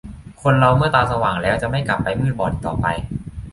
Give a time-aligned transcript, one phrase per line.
[0.41, 2.87] คนเราเมื่อตาสว่างแล้ว จะไม่กลับไปมืดบอดอีกต่อไป